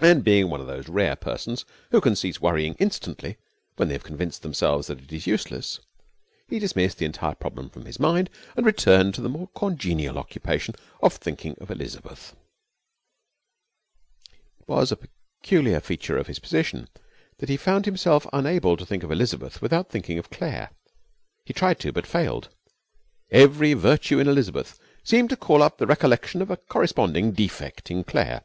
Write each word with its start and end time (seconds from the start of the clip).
And, 0.00 0.24
being 0.24 0.50
one 0.50 0.60
of 0.60 0.66
those 0.66 0.88
rare 0.88 1.14
persons 1.14 1.64
who 1.92 2.00
can 2.00 2.16
cease 2.16 2.40
worrying 2.40 2.74
instantly 2.80 3.36
when 3.76 3.86
they 3.86 3.94
have 3.94 4.02
convinced 4.02 4.42
themselves 4.42 4.88
that 4.88 5.00
it 5.02 5.12
is 5.12 5.28
useless, 5.28 5.78
he 6.48 6.58
dismissed 6.58 6.98
the 6.98 7.04
entire 7.06 7.36
problem 7.36 7.70
from 7.70 7.84
his 7.84 8.00
mind 8.00 8.30
and 8.56 8.66
returned 8.66 9.14
to 9.14 9.20
the 9.20 9.28
more 9.28 9.46
congenial 9.54 10.18
occupation 10.18 10.74
of 11.00 11.12
thinking 11.14 11.54
of 11.60 11.70
Elizabeth. 11.70 12.34
It 14.58 14.66
was 14.66 14.90
a 14.90 14.96
peculiar 15.40 15.78
feature 15.78 16.18
of 16.18 16.26
his 16.26 16.40
position 16.40 16.88
that 17.38 17.48
he 17.48 17.56
found 17.56 17.84
himself 17.84 18.26
unable 18.32 18.76
to 18.76 18.84
think 18.84 19.04
of 19.04 19.12
Elizabeth 19.12 19.62
without 19.62 19.88
thinking 19.88 20.18
of 20.18 20.30
Claire. 20.30 20.70
He 21.44 21.52
tried 21.54 21.78
to, 21.78 21.92
but 21.92 22.08
failed. 22.08 22.48
Every 23.30 23.74
virtue 23.74 24.18
in 24.18 24.26
Elizabeth 24.26 24.80
seemed 25.04 25.30
to 25.30 25.36
call 25.36 25.62
up 25.62 25.78
the 25.78 25.86
recollection 25.86 26.42
of 26.42 26.50
a 26.50 26.56
corresponding 26.56 27.30
defect 27.30 27.88
in 27.88 28.02
Claire. 28.02 28.42